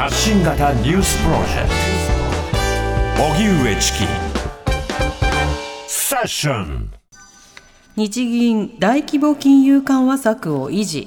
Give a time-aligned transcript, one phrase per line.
[0.00, 1.68] 発信型ニュースプロジェク
[3.18, 3.22] ト。
[3.22, 3.98] 荻上チキ。
[5.86, 6.90] セッション。
[7.96, 11.06] 日銀大規模金融緩和策を維持。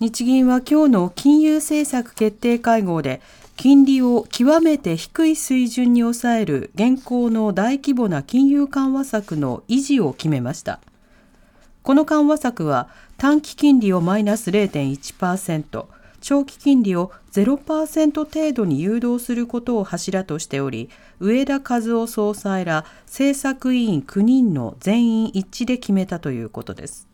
[0.00, 3.20] 日銀は今日の金融政策決定会合で
[3.58, 10.80] 金利を極めて低い水準に抑える現行の大規模な金融緩和策の維持を決めました。
[11.82, 15.84] この緩和策は短期金利をマイナス0.1%
[16.24, 20.88] 長期金利を0%程度に誘導することを柱としており
[21.20, 27.06] 上田和夫総裁ら政策委員9人の全員一致で決めたということです。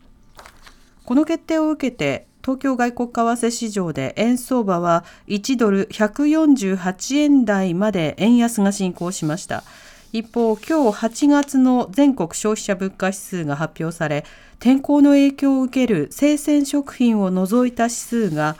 [1.03, 9.65] この決定を受けて東京外国為替市場で円相場は1ドル148円台まで円安が進行しました。
[10.13, 14.23] 一方今日8月の全国消費者物価指数が発表され
[14.59, 18.55] 天候の影響を受ける生鮮食品を除いた指数が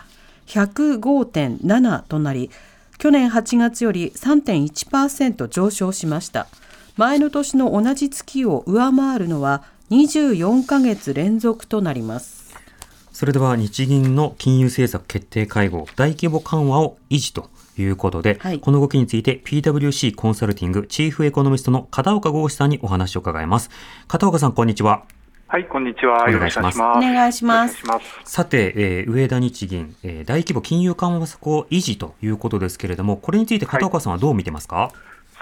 [0.51, 2.51] 105.7となり
[2.97, 6.47] 去年8月より3.1%上昇しました。
[6.97, 12.53] 前の年の同じ月を上回るのは24ヶ月連続となります。
[13.11, 23.69] それでは日銀の金融政策決定会合大規模緩和を維持ということで、はい、この動きについて PWC コンサルティングチーフエコノミストの片岡剛志さんにお話を伺います。
[24.07, 25.05] 片岡さんこんにちは
[25.51, 26.23] はい、こんにちは。
[26.29, 26.79] お願いします。
[26.79, 27.83] お願いします。
[28.23, 34.91] さて、えー、上田日銀、えー、大規模金融緩和策を維持ということですけれども、これについて片岡さんはどう見てますか、はい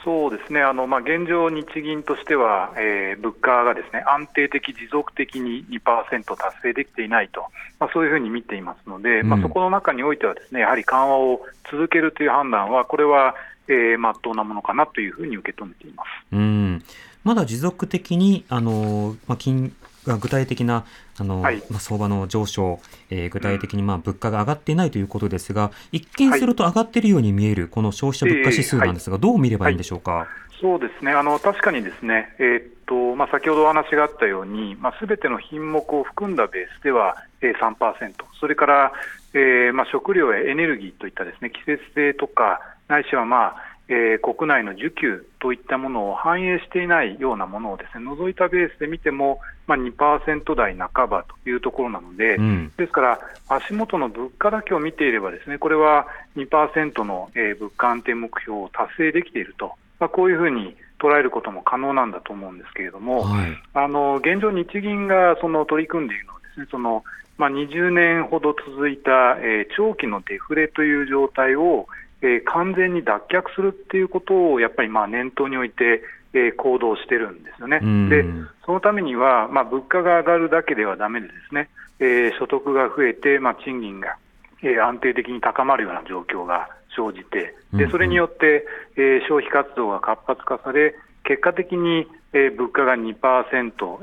[0.04, 7.42] そうですね、あのまあ、現状、日銀としては、えー、物価がですね安定的、持続的に2%達成できていないと、
[7.80, 13.36] まあ、そういうふうに見ていますので、うん、まあ、そこの中においては、ですねやはり緩和を続けるという判断は、これは、
[13.68, 16.08] えー、真っ当なものかなというふうに受け止めています。
[16.32, 16.84] うん
[17.24, 19.76] まだ持続的にあの、まあ、金
[20.18, 20.86] 具体的な
[21.20, 22.80] あの、はい、まあ、相場の上昇、
[23.10, 30.12] えー、具体的にまあ物価が上がっていないということですが、一見すると上がっているように見える、この消費者物価指数なんですが、どう見ればいいんでしょうか？
[30.12, 30.28] はい、
[30.60, 31.12] そうですね。
[31.12, 38.92] あの確かにですね、えー、っとまあ、先ほどお話があったように、まあ、全ての品目を含んだベースでは、えー、3%、それから、
[39.34, 67.04] えーまあ、食料やエネルギーといったですね季節性とか、ないしは、まあえー、国内の需給といったものを反映していないようなものをですね除いたベースで見ても、まあ、2%台半ばというところなので、うん、ですから足元の物価だけを見ていればですねこれは2%の、えー、物価安定目標を達成できていると、まあ、こういうふうに捉えることも可能なんだと思うんですけれども、はい、あの現状、日銀がその取り組んでいるのはですねその
[67.40, 71.88] まあ、20年ほど続いた、えー、長期のデフレという状態を、
[72.22, 76.04] えー、完全に脱却するっていうことをやっぱりまあ念頭に置いて、
[76.34, 77.80] えー、行動してるんですよね。
[78.10, 78.26] で、
[78.66, 81.70] そのためには、まあ、物価が上がるだけではだめでですね、
[82.00, 84.18] えー、所得が増えて、まあ、賃金が、
[84.62, 88.66] えー、安定的に高まるような状況が生じて、でそれによって、
[88.96, 90.96] えー、消費活動が活発化され、
[91.30, 93.14] 結果的に、えー、物価が2%、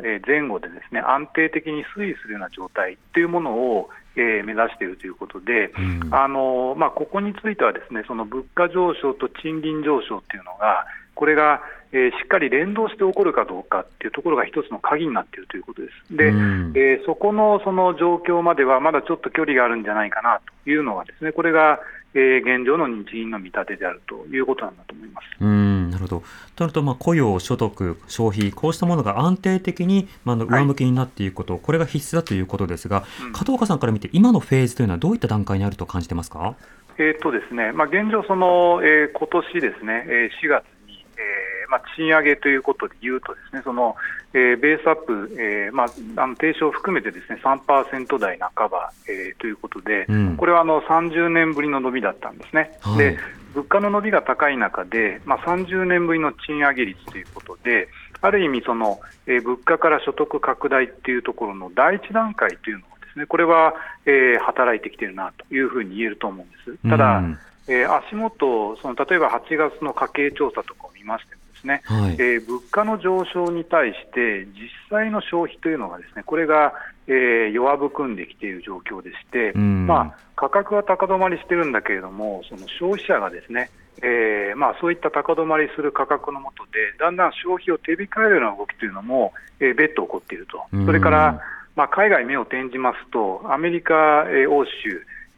[0.07, 16.17] えー、前後でですね安定的に推移するような状態というものを、えー、目指しているということで、うん、あのまあ、ここについてはですねその物価上昇と賃金上昇っていうのが、これが、えー、しっかり連動して起こるかどうかっていうところが一つの鍵になっているということです。
[16.17, 21.81] で、うん、えー、そこのその状況まではまだちょっと距離があるんじゃないかなというのがですね、これが、
[22.15, 25.27] えー、現状の日銀の見立てであるということなんだと思います。
[25.41, 25.66] うん
[25.97, 26.23] なるほど。
[26.55, 36.55] となると、まあ、雇用、所得、消費、こうしたものが安定的に、まあ、上向きになっていくこと、はい、これが必須だということですが、うん、加藤岡さんから見て、今のフェーズというのはどういった段階にあると感じてますか？
[36.99, 43.97] えーとですねまあ、現状、そのえー、今年ですね、えー、4月に、えーまあ、賃上げということでいうと、ですねその
[44.37, 52.79] えー、ベースアップ、えーまあ、あの低昇を含めてですね3%台半ば、えー、ということで、うん、これはあの30年ぶりの伸びだったんですね。
[52.83, 53.19] はい、で
[53.57, 57.89] 物価の伸びが高い中で、まあ、30年ぶりの賃上げ率ということで、
[58.21, 63.75] ある意味その、えー、物価から所得拡大っていうところの第一段階というのはですね、これは、
[64.05, 66.89] えー、働いてきているなというふうに言えると思うんです。
[66.89, 76.75] ただ、うん、えー、足元、その例えば8月の家計調査とかを見ましてもですね、はい、えー、物価の上昇に対して実際の消費というのがですねこれが、
[77.09, 83.71] えー、弱含んできている状況でして、うん、まあ、価格は高止まりしてるんだけれどもその消費者がですね
[84.03, 91.41] えーまあ、そういった高止まりする価格のもとで、だんだん消費を手控えるような動きというのも、えー、別途起こっていると、それから、
[91.77, 94.71] まあ、海外目を転じますと、アメリカ、えー、欧州、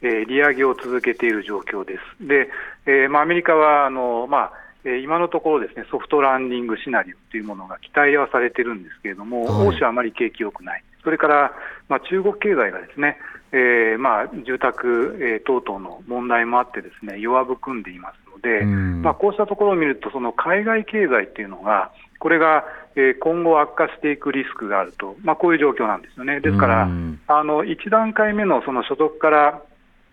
[0.02, 2.26] えー、利上げを続けている状況です。
[2.26, 2.48] で、
[2.86, 4.52] えーまあ、アメリカはあの、まあ
[4.84, 11.52] え今のところですねソフトランディングシナリオというものが期待はされてるんですけれども、はい、欧州はあまり景気良くない、それから、
[11.88, 13.18] まあ、中国経済がですね、
[13.52, 22.64] えーまあ、住宅、えー、等々の問題もあってですね弱含んでいますので、まあ、こうしたところを見るとその海外経済っていうのがこれが、
[22.96, 26.40] えー、今後悪化していくリスクがあると、まあ、こういう状況なんですよね。
[26.40, 29.62] ですから、あの1段階目のその所得から、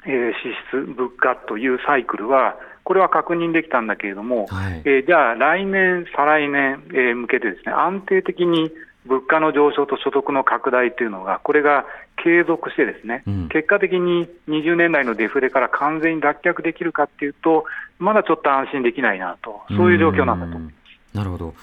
[0.05, 8.71] えー、支出、物価というサイクルは、これは確認できたんだけれども、はい、えー、じゃあ来年、再来年、えー、向けてですね安定的に
[9.05, 11.85] 物価の上昇と所得の拡大というのが、これが
[12.23, 17.65] 継続して、ですね、うん、結果的に20年代のデフレから完全に脱却できるかっていうと、
[17.99, 20.59] まだちょっと安心できないなと、そういう状況なんだと
[21.13, 21.53] なるほど。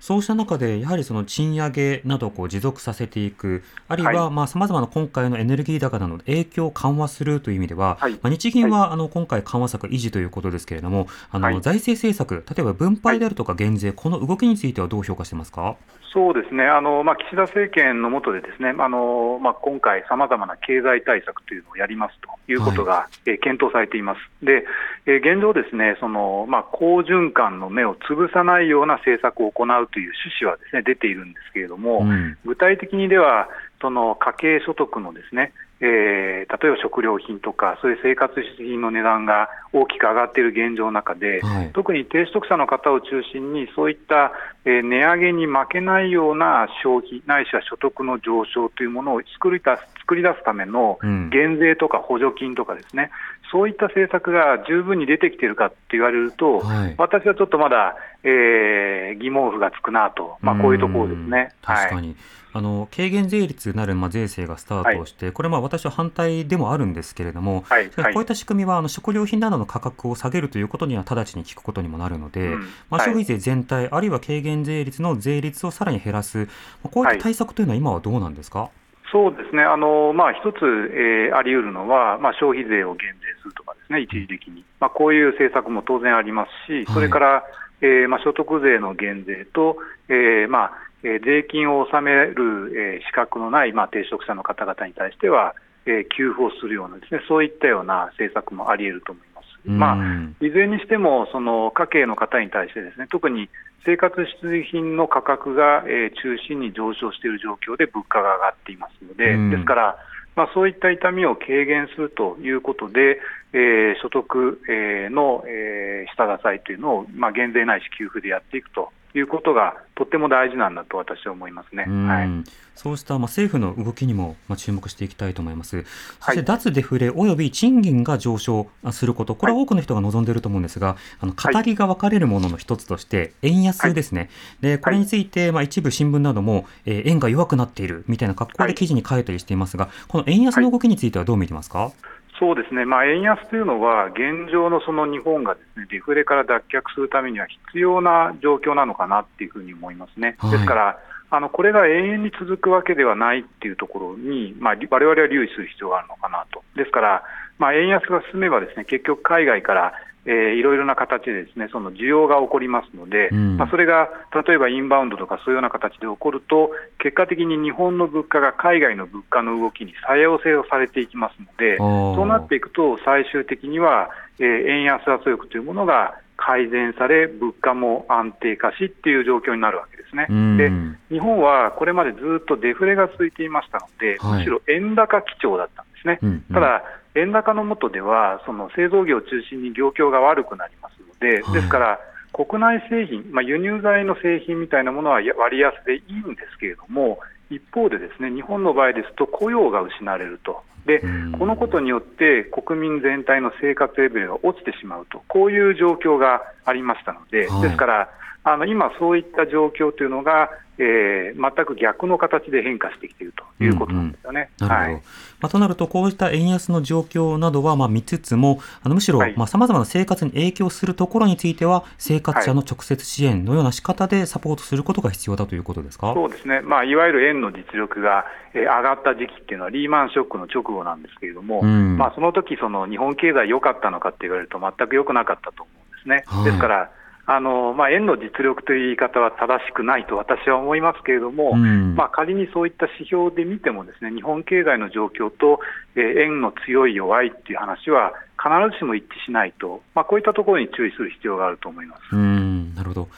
[0.00, 15.76] そうした中で、やはりその賃上げなどをこう持続させていく、あるいはまあ様々な今回のエネルギー高などの影響を緩和するという意味では、はい、まあ、日銀はあの今回緩和策維持ということですけれども、あの財政政策、例えば分配であるとか減税、この動きについてはどう評価してますか？
[16.12, 24.44] そうですね、あのまあ、岸田政権の下で、ですねあの、まあ、今回、さまざまな経済対策というのをやりますということが、はい、え検討されています。
[24.44, 24.64] で、
[25.06, 33.48] え現状、ですねその、まあ、好循環の目を潰さないような政策を行うという趣旨はですね出ているんですけれども、うん、具体的にでは、
[33.80, 44.32] その家計所得のですねえー、例えば食料品とか、そういう生活必需品の値段が大きく上がっている現状の中で、はい、特に低所得者の方を中心に、そういった、
[44.66, 50.98] えー、値上げに負けないような消費、ないしは所得の上昇というものを作り出す作り出すための
[51.30, 53.12] 減税とか補助金とかですね、
[53.44, 57.94] うん、そういった政策が十分に出てきているかって言われると、はい、私はちょっとまだ、
[58.24, 61.50] えー、疑問符がつくなと、まあ、こういうところですね。
[61.62, 62.16] 確かに、はい。
[62.52, 72.60] あの軽減税率なる、まあ、税制がスタートして、はい、これ、私は反対でもあるんですけれども、はい、こういった仕組みはあの食料品などの価格を下げるということには直ちに効くことにもなるので、うん、
[72.90, 76.48] まあ、消費税全体、あるいは軽減税率の税率をさらに減らす、
[76.82, 78.70] こういった対策というのは今はどうなんですか？
[79.12, 87.42] そうですね、あのまあ、一つ、えー、あり得るのは、まあ、消費税を減税するとかですね、一時的に、まあ、こういう政策も当然ありますし、それから、はい、
[87.80, 89.76] えー、まあ、所得税の減税と、
[90.08, 90.72] えーまあ
[91.02, 95.54] えー、税金を納める、えー、資格のない、まあ、低所得者の方々に対しては、
[95.86, 99.50] えー、給付をするようなですね、そういったような政策もあり得ると思います。
[99.64, 103.48] まあ、いずれにしても、その家計の方に対してですね、特に
[103.84, 109.96] 生活必需品の価格が、えー、中心に上昇している状況で物価が上がっていますので、ですから、
[110.40, 113.20] まあ、そういった痛みを軽減するということで、
[113.52, 118.90] えー、所得、えー、の、えー、下支えというのを、まあ、減税ないし給付でやっていくと。
[119.14, 121.84] いうことがとっても大事なんだと私は思いますね。
[121.84, 122.28] はい、
[122.76, 125.84] そうしたまあ政府の動きにもまあ注目していきたいと思います。
[126.20, 134.30] そして脱デフレおよび賃金が上昇すること、これは多くの人が望んでいると思うんですが、あの語りが分かれるものの一つとして円安ですね。
[134.60, 141.92] でこれについてまあ一部新聞なども、えー、円が弱くなっているみたいな格好で記事に書いたりしていますが、この円安の動きについてはどう見てますか？
[142.40, 150.36] そうですね、まあ、円安というのは、現状のその日本がです、ね、デフレから脱却するためには必要な状況なのかなっていうふうに思いますね。
[150.38, 150.98] はい、ですから
[151.32, 156.64] あのこれが永遠に続くわけではないっていうところに、まあ、我々は留意する必要があるのかなと。
[156.74, 157.22] ですから、
[157.58, 159.92] まあ、円安が進めばですね結局海外から
[160.26, 164.10] えー、いろいろな形でですねその需要が起こりますので、うん、まあ、それが
[164.46, 180.26] 例えばインバウンドとかそういうような形で起こると、結果的に日本の物価が海外の物価の動きに作用性をされていきますので、そうなっていくと、最終的には、えー、円安圧力というものが改善され、物価も安定化しっていう状況になるわけですね。
[180.56, 180.70] で
[181.14, 186.18] 日本はこれまでずっとデフレが続いていましたので、はい、むしろ円高基調だったんですね。
[186.22, 186.28] うん。
[186.30, 186.82] うん、ただ
[187.14, 192.00] 円高の下では、その製造業を中心に業況が悪くなりますので、ですから、
[192.32, 197.18] 国内製品、まあ、輸入材の製品みたいなものは割安でいいんですけれども、
[197.50, 200.62] 一方で、ですね日本の場合ですと雇用が失われると、
[200.98, 201.02] で
[201.38, 208.08] このことによって国民全体の生活レベルが落ちてしまうと、こういう状況がありましたので、ですから、
[208.42, 214.48] あの今、そういった状況というのが、えー、全く逆の形で変化してきているということなんですよね。
[214.60, 215.02] うんうん、なるほど、はい、
[215.40, 236.24] まあ、となると、こうした円安の状況などはまあ見つつも、あのむしろさまざ、まな生活に影響するところについては、生活者の直接支援のような仕方でサポートすることが必要だということですか、はい、そうですね、まあ、いわゆる円の実力が、えー、上がった時期っていうのは、リーマンショックの直後なんですけれども、うん、まあ、その時その日本経済良かったのかって言われると、全く良くなかったと思うんですね。
[236.26, 236.90] はい、ですから
[237.26, 245.60] あのまあ、円の実力という言い方は正しくないと私は思いますけれども、うん、まあ、仮にそういった指標で見ても、ですね日本経済の状況と、
[245.94, 253.08] えー、円の強い、弱いっていう話は、必ずしも一致しないと、まあ、こういったところに注意する必要があると思いますうんなるほど、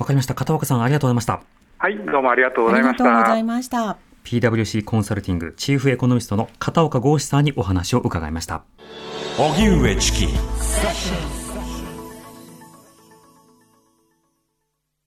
[0.00, 1.40] わかりました、片岡さん、ありがとうございました。
[1.78, 3.04] はい、どうもありがとうございました。
[3.04, 4.11] ありがとうございました。
[4.24, 8.64] PWC コンサルティングチーフエコノミストの片岡剛志さんにお話を伺いました。
[9.38, 10.26] 荻上チキ